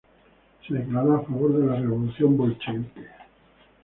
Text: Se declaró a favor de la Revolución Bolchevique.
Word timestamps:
Se 0.67 0.73
declaró 0.73 1.17
a 1.17 1.21
favor 1.21 1.59
de 1.59 1.67
la 1.67 1.75
Revolución 1.75 2.35
Bolchevique. 2.35 3.05